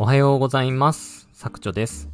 [0.00, 1.28] おはようございます。
[1.32, 2.08] 作長です。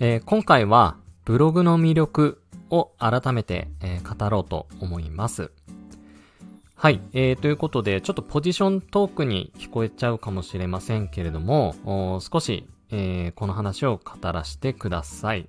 [0.00, 5.52] えー今回はブログの魅力を改めて、えー語ろうと思います。
[6.74, 15.48] はい、えー、ということで、ちょっとポジショントークに聞こえちゃうかもしれませんけれども、少し、えーこの話を語らせてください。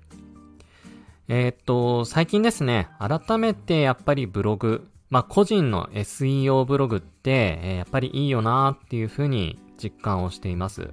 [1.26, 10.92] えーっと、最近ですね、改めてやっぱりブログ、まあ個人の SEO ブログって、えーやっぱりいいよなーっていうふうに実感をしています。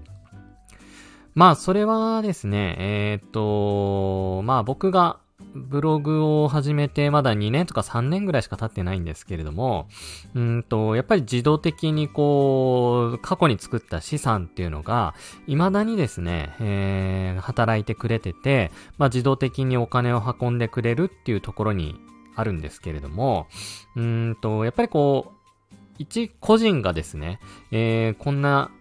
[1.34, 5.20] まあそれはですね、えーっと、まあ僕が
[5.56, 9.88] ブログを始めてまだ2年とか3年ぐらいしか経ってないんですけれども、
[10.34, 15.14] うんと、やっぱり自動的にこう、過去に作った資産っていうのが、
[15.48, 21.96] 未だにですね、えー働いてくれてて、まあ自動的にお金を運んでくれるっていうところに
[22.36, 23.48] あるんですけれども、
[23.96, 27.40] うんと、やっぱりこう、一個人がですね、
[27.72, 28.72] えーこんな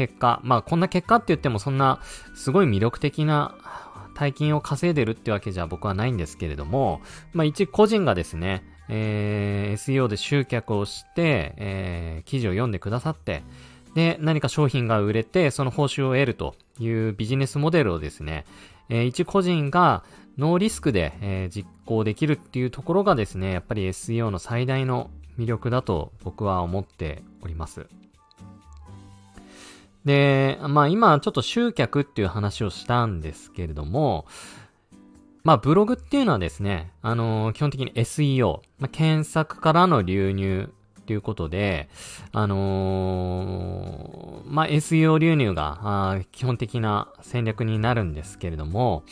[0.00, 2.00] 結果、まあこんな結果って言ってもそんな
[2.34, 3.54] すごい魅力的な
[4.14, 7.02] 大金を稼いでるってわけじゃ僕はないんですけれども、
[7.34, 13.42] まあ一個人がですね、えー SEO で集客をして、えー記事を読んでくださって、
[13.94, 18.46] で、何か商品が売れて、その報酬を得るというビジネスモデルをですね、
[18.88, 20.02] えー一個人が
[20.38, 27.86] ノーリスクで、えー実行できるっていうところがですね、やっぱり SEO の最大の魅力だと僕は思っております。
[30.04, 34.26] で、まあ今ちょっと集客っていう話をしたんですけれども、
[35.42, 40.72] まあブログっていうのはですね、あのー基本的に SEO、まあ、検索からの流入
[41.06, 41.88] ということで、
[42.32, 49.04] あのーまあ SEO 流入が基本的な戦略になるんですけれども、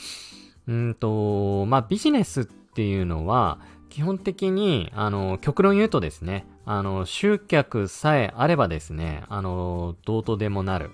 [0.67, 10.91] うんと、まあビジネスっていうのは、基本的に、あの、極論言うとですね、あの、集客さえあればですね、あの、どうとでもなる。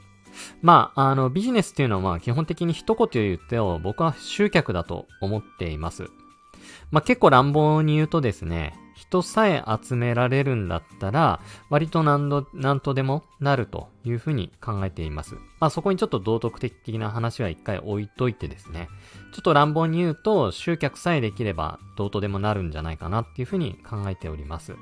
[0.62, 6.04] まあ、あの、ビジネスっていうのは、ま、基本的に一言言ってを僕は集客だと思っています。
[6.92, 11.40] まあ、結構乱暴に言うとですね、人さえ集められるんだったら、
[11.70, 15.34] 割と何度、何とでもなるというふうに考えています。
[15.58, 18.88] まあ、そこにちょっと道徳的な話は一回置いといてですね、
[19.32, 24.76] ちょっと乱暴に言うと、集客さえできればどうとでもなるんじゃないかなっていうふうに考えております。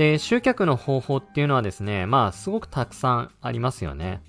[0.00, 4.22] で、集客の方法っていうのはですね、まあ、すごくたくさんありますよね。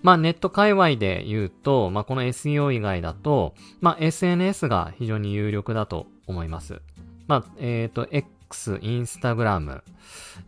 [0.00, 3.52] まあ、ネット界隈で言うと、まあ、この SEO 以外だと、
[3.82, 6.80] まあ、SNS が非常に有力だと思います。
[7.26, 8.08] まあ、えっ、と、
[8.52, 9.82] X、Instagram、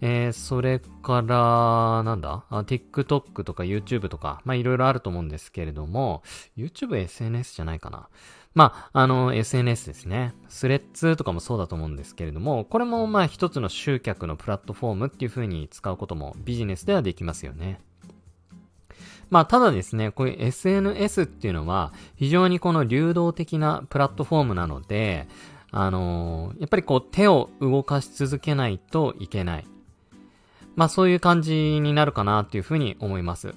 [0.02, 2.44] えー、それから、なんだ？
[2.50, 6.22] あ ?TikTok とか YouTube とか、まあ、いろいろあると思うんですけれども、
[6.56, 8.08] YouTube SNS じゃないかな。
[8.54, 10.34] まあ、あの、SNS ですね。
[10.48, 17.80] スレッズとかもそうだと思うんですけれども、これもまあ一つの集客のプラットフォームっていう風に使うこともビジネスではできますよね。
[19.30, 25.26] まあ、ただですね、こういう SNS っていうのは、非常にこの流動的なプラットフォームなので、
[25.76, 29.66] あのーやっぱりこう手を動かし続けないといけない。
[30.76, 33.54] まあ、そういう感じになるかなっていうふうに思います。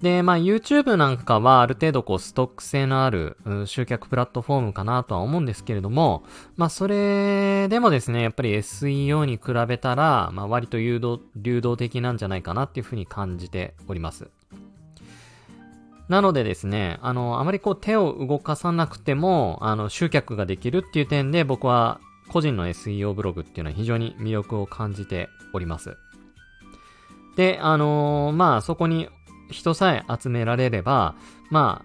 [0.00, 6.24] で、まあ YouTube なんかはある程度こうストック性のある集客プラットフォームかなとは思うんですけれども、
[6.56, 14.28] まあそれでもですね、やっぱり SEO に比べたら、まあ割と誘導、流動的なんじゃないかなっていうふうに感じております。
[16.08, 25.96] なのでですね、あの、あまりこう手を動かさなくても、あの、集客ができるっていう点で僕は個人の SEO ブログっていうのは非常に魅力を感じております。
[27.36, 29.08] で、あのーまあそこに
[29.50, 31.14] 人さえ集められれば、
[31.50, 31.84] ま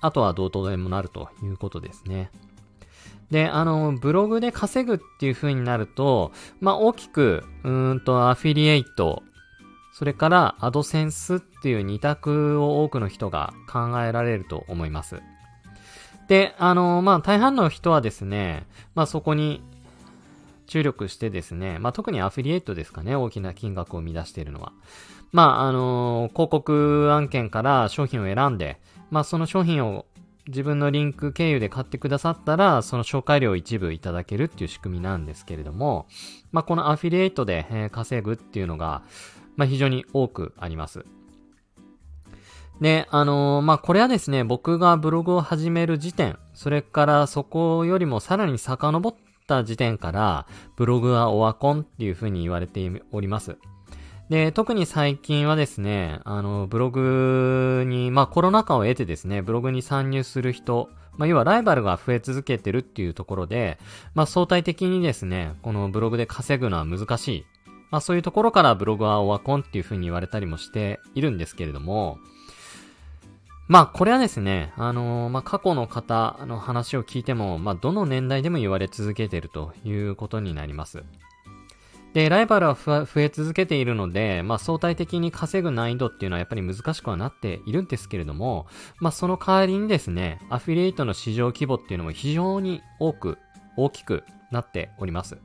[0.00, 2.30] あ、あとはどうとでもなるということですね。
[3.30, 9.22] で、あの、ブログで稼ぐっていう風になると、まあ大きく、うーんとアフィリエイト、
[9.98, 15.22] それからアドセンスっていう二択を多くの人が考えられると思います。
[16.28, 19.62] で、あの、まあ大半の人はですね、まあそこに
[20.66, 24.74] 注力してですね、まあ特にアフィリエイトですかね、大きな金額を生み出しているのは。
[25.32, 28.78] まあ、あの広告案件から商品を選んで、
[29.10, 30.04] まあその商品を
[30.46, 36.06] 自分のリンク経由で買ってくださったら、その紹介料を一部いただけるっていう仕組みなんですけれども、
[36.52, 39.00] まあこのアフィリエイトで、えー稼ぐっていうのが、
[39.56, 41.04] まあ非常に多くあります。
[42.80, 49.14] で、あのーまあ、これはですね、僕がブログを始める時点、それからそこよりもさらに遡っ
[49.46, 53.56] た時点から、ブログはオワコンっていう風に言われております。
[54.28, 63.78] で、特に最近はですね、あの、ブログに、まあ、コロナ禍を得てですね、ブログに参入する人、まあ、要はライバルが増え続けてるっていうところで、
[64.14, 67.46] まあ、相対的にですね、このブログで稼ぐのは難しい。
[67.96, 72.18] まあそういうところからブログはオワコンっていう風に言われたりもしているんですけれども、
[73.68, 81.04] まあこれはですね、あのー、まあ過去の方の話を聞いても、まあどの年代でも言われ続けているということになります。
[82.12, 88.66] で、ライバルは増え続けているので、まあ相対的に稼ぐ難易度っていうのはやっぱり難しくはなっているんですけれども、
[88.98, 93.38] まあその代わりにですね、アフィリエイトの市場規模っていうのも非常に多く、
[93.78, 95.38] 大きくなっております。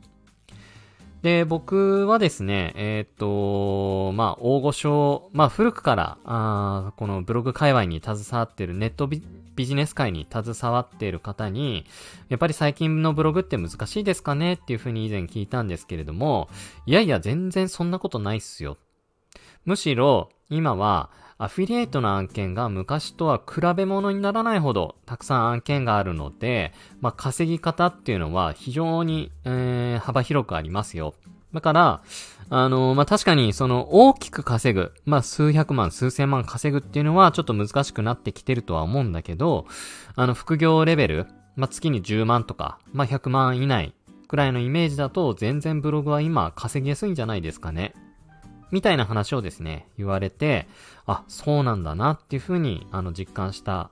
[1.21, 9.21] で、僕はですね、えっ、と、まあ、大御所、まあ、古くから、あこのブログ界隈に携わっているネットビ
[9.57, 11.85] ジネス界に携わっている方に、
[12.29, 16.50] やっぱり最近のブログって難しいですかねっていうふうに以前聞いたんですけれども、
[16.88, 18.77] いやいや、全然そんなことないっすよ。
[19.65, 21.12] むしろ、今は、
[21.43, 31.15] アフィリエイトの案件が昔とは比べ物にならないほどたくさん案件があるので、まあ、稼ぎ方っていうのは非常に、えー、幅広くありますよ。
[31.51, 32.03] だから、
[32.51, 39.65] あのー、まあ、確かにその大きく稼ぐ、まあ、数百万、数千万稼ぐっていうのはちょっと難しくなってきてるとは思うんだけど、
[40.15, 43.95] あの、副業レベル、まあ、月に10万とか、まあ、100万以内
[44.27, 47.95] くらいのイメージだと全然ブログは今稼ぎやすいんじゃないですかね。
[48.71, 50.68] みたいな話をですね、言われて、
[51.06, 53.91] あ、そうなんだなっていうふうに、あの、実感した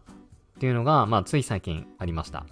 [0.57, 2.45] っていうのが、まあ、つい最近ありました。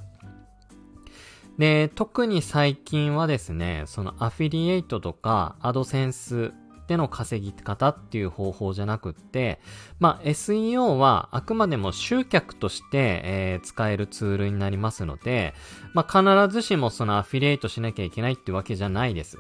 [1.58, 6.54] で、特に最近はですね、そのアフィリエイトとかアドセンス
[6.88, 9.60] での稼ぎ方っていう方法じゃなくって、
[10.00, 15.54] まあ、SEO はあくまでも集客として、えー、使えるツールになりますので、
[15.94, 19.38] まあ、必ずしもそのアフィリエイトしなきゃいけないってわけじゃないです。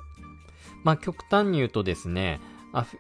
[0.84, 2.40] まあ、極端に言うとですね、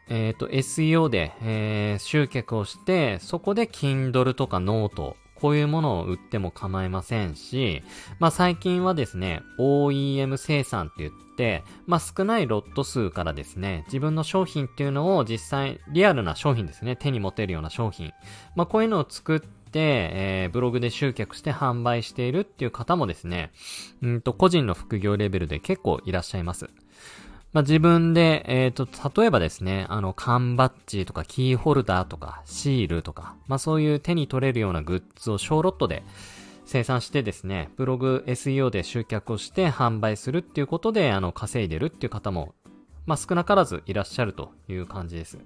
[0.09, 7.83] えっ、ー、と、SEO で、えー、集客をして、そこで Kindle とかノート、こういうものを売っても構いませんし、
[8.19, 18.11] まあ最近はですね、OEM 生産って言って、まあ少ないロット数からですね、自分の商品っていうのを実際、リアルな商品ですね、手に持てるような商品。
[18.55, 23.51] まあこういうのを作って、えー、ブログで集客して販売しているっていう方もですね、
[24.01, 26.69] うんと、個人の副業レベルで結構いらっしゃいます。
[27.53, 36.03] まあ、自分で、えっ、ー、と、例えばですね、あの、缶バッジとかキーホルダーとかシールとか、まあ、そういう手に取れるようなグッズを小ロットで
[36.65, 42.53] 生産してですね、ブログ SEO で集客をして販売するっていうことで、あの、稼いでるっていう方も、
[43.05, 45.39] まあ、少なからずいらっしゃるという感じです。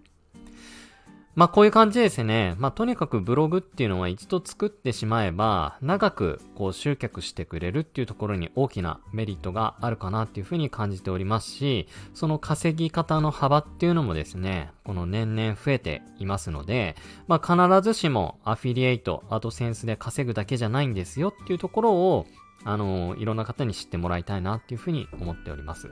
[1.34, 2.56] まあこういう感じですね。
[2.58, 16.98] まあとにかくブログっていうのは一度作ってしまえば、長くこう集客してくれるっていうところに大きなメリットがあるかなっていうふうに感じておりますし、その稼ぎ方の幅っていうのもですね、この年々増えていますので、
[17.28, 22.26] まあ必ずしもアフィリエイト、アドセンスで稼ぐだけじゃないんですよっていうところを、
[22.66, 25.92] あの、いろんな方に知ってもらいたいなっていうふうに思っております。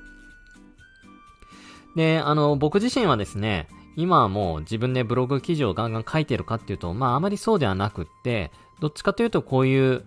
[1.96, 10.06] で、あの、僕自身はですね、今はもう自分でブログ記事をガンガン書いてるかっていうと、まああまりそうではなくって、どっちかというとこういう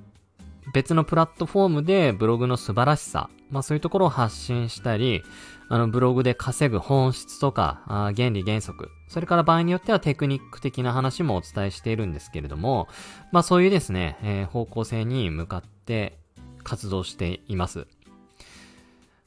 [0.73, 5.23] 別のプラットフォームでブログの素晴らしさ、まあそういうところを発信したり、
[5.69, 12.88] あのブログで稼ぐ本質とか、あ原理原則、それから場合によってはテクニック的な話もお伝えしているんですけれども、
[13.32, 16.19] まあそういうですね、えー、方向性に向かって
[16.62, 17.87] 活動しています。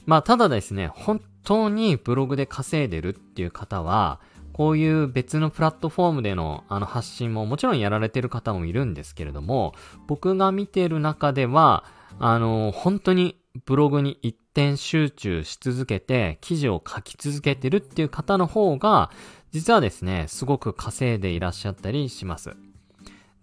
[0.06, 4.20] まあただですね、本当にブログで稼いでるっていう方は、
[4.56, 9.74] こういう別のプラットフォームでのあの発信ももちろんやられてる方もいるんですけれども、
[10.08, 11.84] 僕が見てる中では、
[12.20, 13.36] あの、本当に
[13.66, 19.12] ブログに一点集中し続けて記事を書き続けてるっていう方の方が、
[19.52, 22.56] 実はですね、すごく稼いでいらっしゃったりします。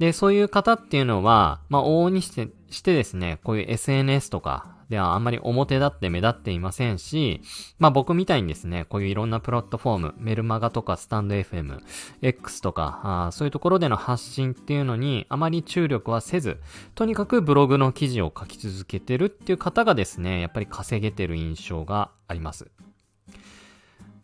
[0.02, 7.40] で、そういう方っていうのは、まあ、往々にして、してですね、こういう SNS とか、ではあんまり表立って目立っていませんし、
[7.78, 11.78] まあ僕みたいにですね、こういういろんなプラットフォーム、メルマガとかスタンド FM、
[12.20, 16.58] X とか、そういうところでの発信っていうのにあまり注力はせず、
[16.96, 22.72] とにかくブログの記事を書き続けてるっていう方がですね、やっぱり稼げてる印象があります。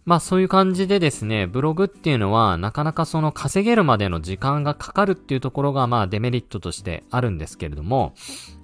[0.08, 8.14] まあそういう感じでですね、ブログっていうのはなかなかその稼げるまでの時間がかかるっていうところがまあデメリットとしてあるんですけれども、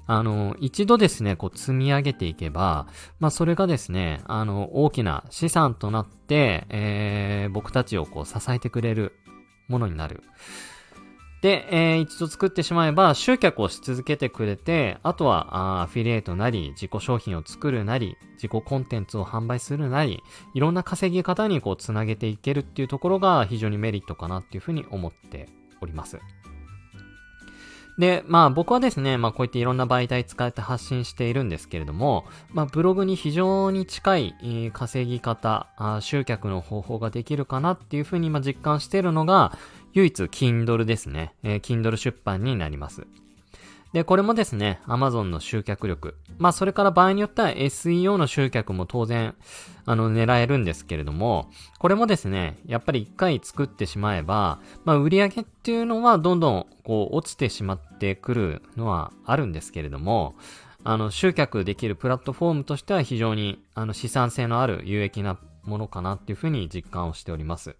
[0.07, 2.87] あの、一度ですね、こう積み上げていけば、
[3.21, 9.13] まあそれがですね、あの、大きな資産となって、えー、僕たちをこう支えてくれる
[9.69, 10.23] ものになる。
[11.45, 20.23] で、えー、一度作ってしまえば、集客をし続けてくれて、あとは、アフィリエイトなり、自己商品を作るなり、自己コンテンツを販売するなり、
[20.55, 25.51] いろんな稼ぎ方にこう、つなげていけるっていうところが非常にメリットかなっていうふうに思って
[25.83, 26.19] おります。
[27.99, 35.69] で、まあ僕はですね、まあこういっていろんな媒体使って発信しているんですけれども、まあブログに非常に近い、稼ぎ方、
[36.01, 39.57] 集客の方法ができるかなっていうふうに今実感しているのが、
[39.95, 41.35] 唯一 Kindle ですね。
[41.43, 43.07] えー、Kindle 出版になります。
[43.95, 46.17] で、これもですね、Amazon の集客力。
[46.39, 49.37] まあ、それから場合によっては SEO の集客も当然、
[49.87, 51.49] あの、狙えるんですけれども、
[51.79, 60.35] これもですね、やっぱり一回作ってしまえば、まあ、売り上げっていうのはどんどん、こう、落ちてしまってくるのはあるんですけれども、
[60.83, 67.77] あの、集客できるプラットフォームとしては非常に、あの、資産性のある有益なものかなっていうふうに実感をしております。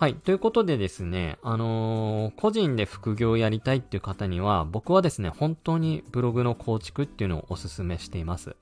[0.00, 0.14] はい。
[0.14, 8.56] ということでですね、あのー、個人で副業をやりたいっていう方には、僕はですね、本当にブログの構築っていうのをお勧めしています。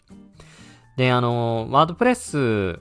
[0.96, 2.80] で、あのー、ワードプレス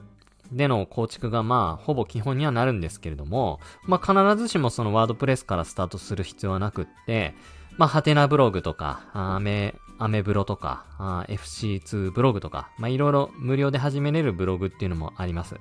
[0.50, 7.36] での構築がまあ、ほぼ基本にはなるんですけれども、まあ必ずしもそのワードプレスからスタートする必要はなくって、
[7.76, 10.84] まあ、ハテナブログとか、アメ、アメブロとか、
[11.28, 15.54] FC2 ブログとか、まあいろいろ無料で始めれるブログっていうのもあります。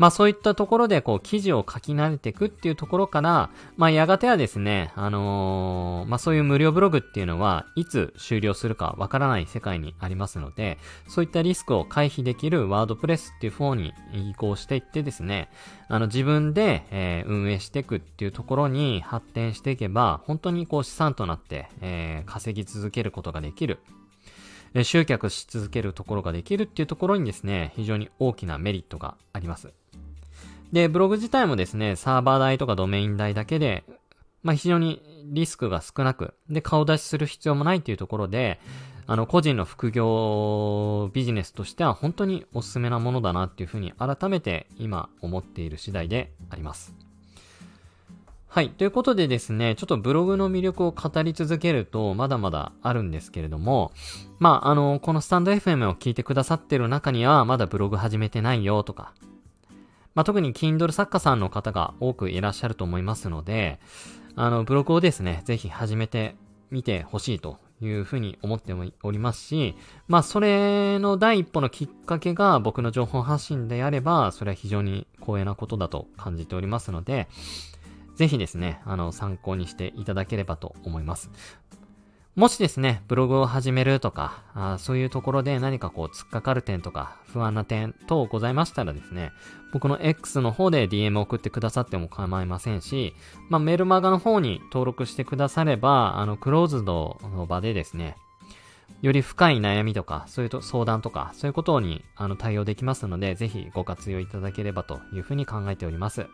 [0.00, 15.50] まあそういったところでこう記事を書き慣れていくっていうところから、まあやがてはですね、あのー、まあそういう無料ブログっていうのはいつ終了するかわからない世界にありますので、そういったリスクを回避できるワードプレスっていう方に移行していってですね、
[15.88, 23.80] あの自分で、えー、運営していくっていうところに発展していけば、本当にこう資産となって、えー、稼ぎ続けることができる。
[24.82, 29.74] 集客し続けるところができるっていうところにですね、非常に大きなメリットがあります。
[30.72, 33.84] で、ブログ自体もですね、サーバー代とかドメイン代だけで、
[34.42, 38.60] まあ、非常にリスクが少なく、で、顔出しする必要もないっていうところで、
[39.06, 46.94] あの、個人の副業ビジネスとしては本当におすすめなものだなっていうふうに改めて今思っている次第であります。
[48.46, 48.70] はい。
[48.70, 53.92] ということでですね、ちょっとブログの魅力を語り続けると、まだまだあるんですけれども、
[54.40, 59.12] まあ、あの、このスタンド FM を聞いてくださってる中には、まだブログ始めてないよとか、
[60.14, 63.78] まあ、特に Kindle 作家さんの方が多くいらっしゃると思いますので、
[64.36, 66.34] あの、ブログをですね、ぜひ始めて
[66.70, 69.74] みてほしいというふうに思っておりますし、
[70.08, 77.28] まあ、それの第一歩のきっかけが僕の情報発信であれば、それは非常に光栄なことだと感じておりますので、
[78.16, 81.30] ぜひですね、あの、参考にしていただければと思います。
[82.36, 89.32] もしですね、ブログを始めるとか、あそういうところで何かこう突っかかる点とか不安な点等ございましたらですね、
[89.72, 93.14] 僕の X の方で DM 送ってくださっても構いませんし、
[93.48, 98.16] まあ、メルマガの方に登録してくだされば、あの、クローズドの場でですね、
[99.02, 106.26] より深い悩みとか、そういうと相談とか、そういうことにあの対応できますので、ぜひご活用いただければというふうに考えております。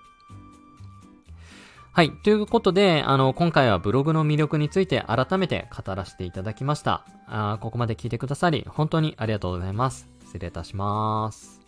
[1.96, 2.10] はい。
[2.12, 7.06] ということで、あの、今回はブログの魅力について改めて語らせていただきました。
[7.26, 10.06] あここまで聞いてくださり、本当にありがとうございます。
[10.26, 11.62] 失礼いたします。